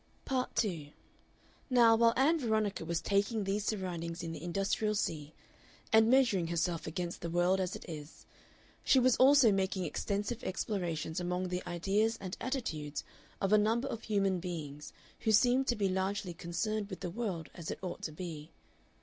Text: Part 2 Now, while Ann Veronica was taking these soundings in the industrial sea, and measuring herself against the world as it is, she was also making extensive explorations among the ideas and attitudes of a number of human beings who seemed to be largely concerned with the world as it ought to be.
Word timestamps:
Part 0.25 0.55
2 0.55 0.87
Now, 1.69 1.95
while 1.95 2.15
Ann 2.17 2.39
Veronica 2.39 2.83
was 2.83 3.01
taking 3.01 3.43
these 3.43 3.65
soundings 3.65 4.23
in 4.23 4.31
the 4.31 4.41
industrial 4.41 4.95
sea, 4.95 5.35
and 5.93 6.09
measuring 6.09 6.47
herself 6.47 6.87
against 6.87 7.21
the 7.21 7.29
world 7.29 7.59
as 7.59 7.75
it 7.75 7.85
is, 7.87 8.25
she 8.83 8.97
was 8.97 9.15
also 9.17 9.51
making 9.51 9.85
extensive 9.85 10.43
explorations 10.43 11.19
among 11.19 11.49
the 11.49 11.61
ideas 11.69 12.17
and 12.19 12.35
attitudes 12.41 13.03
of 13.39 13.53
a 13.53 13.59
number 13.59 13.87
of 13.87 14.01
human 14.05 14.39
beings 14.39 14.91
who 15.19 15.31
seemed 15.31 15.67
to 15.67 15.75
be 15.75 15.87
largely 15.87 16.33
concerned 16.33 16.89
with 16.89 17.01
the 17.01 17.11
world 17.11 17.49
as 17.53 17.69
it 17.69 17.77
ought 17.83 18.01
to 18.01 18.11
be. 18.11 18.49